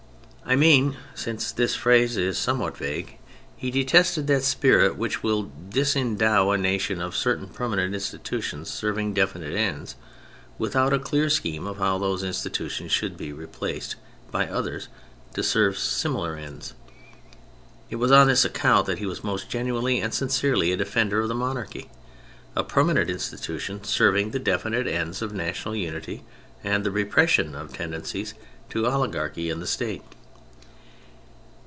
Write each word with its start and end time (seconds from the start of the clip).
I 0.43 0.55
mean 0.57 0.97
(since 1.15 1.53
this 1.53 1.75
phrase 1.75 2.17
is 2.17 2.37
somewhat 2.37 2.75
vague) 2.75 3.17
he 3.55 3.71
detested 3.71 4.27
that 4.27 4.43
spirit 4.43 4.97
which 4.97 5.23
will 5.23 5.49
disendow 5.69 6.49
a 6.51 6.57
nation 6.57 6.99
of 6.99 7.15
certain 7.15 7.47
permanent 7.47 7.93
institutions 7.93 8.69
serv 8.69 8.99
ing 8.99 9.13
definite 9.13 9.55
ends, 9.55 9.95
without 10.57 10.91
a 10.91 10.99
clear 10.99 11.29
scheme 11.29 11.65
of 11.67 11.77
how 11.77 11.97
those 11.99 12.21
institutions 12.21 12.91
should 12.91 13.15
be 13.15 13.31
replaced 13.31 13.95
by 14.29 14.45
others 14.45 14.89
to 15.35 15.43
serve 15.43 15.77
similar 15.77 16.35
ends. 16.35 16.73
It 17.89 17.95
was 17.95 18.11
on 18.11 18.27
this 18.27 18.43
account 18.43 18.87
that 18.87 18.99
he 18.99 19.05
was 19.05 19.23
most 19.23 19.49
genuinely 19.49 20.01
and 20.01 20.13
sincerely 20.13 20.73
a 20.73 20.75
defender 20.75 21.21
of 21.21 21.29
the 21.29 21.35
monarchy: 21.35 21.89
a 22.57 22.63
permanent 22.65 23.09
in 23.09 23.17
stitution 23.19 23.85
serving 23.85 24.31
the 24.31 24.39
definite 24.39 24.87
ends 24.87 25.21
of 25.21 25.31
national 25.33 25.77
unity 25.77 26.23
and 26.61 26.83
the 26.83 26.91
repression 26.91 27.55
of 27.55 27.71
tendencies 27.71 28.33
to 28.69 28.85
oligarchy 28.85 29.49
in 29.49 29.61
the 29.61 29.67
State. 29.67 30.03